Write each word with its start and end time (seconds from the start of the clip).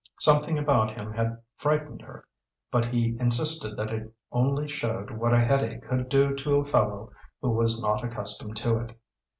Something 0.19 0.57
about 0.57 0.95
him 0.95 1.13
had 1.13 1.43
frightened 1.57 2.01
her, 2.01 2.25
but 2.71 2.85
he 2.87 3.15
insisted 3.19 3.77
that 3.77 3.91
it 3.91 4.11
only 4.31 4.67
showed 4.67 5.11
what 5.11 5.31
a 5.31 5.39
headache 5.39 5.83
could 5.83 6.09
do 6.09 6.33
to 6.37 6.55
a 6.55 6.65
fellow 6.65 7.11
who 7.39 7.51
was 7.51 7.79
not 7.79 8.03
accustomed 8.03 8.55
to 8.57 8.77
it. 8.79 8.99